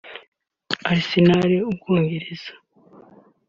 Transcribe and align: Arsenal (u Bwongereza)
Arsenal 0.91 1.51
(u 1.69 1.71
Bwongereza) 1.77 2.53